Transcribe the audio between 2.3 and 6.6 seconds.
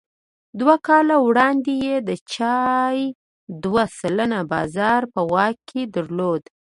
چای دوه سلنه بازار په واک کې درلود.